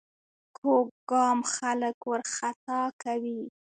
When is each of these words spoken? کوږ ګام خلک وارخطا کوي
کوږ 0.57 0.87
ګام 1.09 1.39
خلک 1.53 1.97
وارخطا 2.09 2.81
کوي 3.01 3.41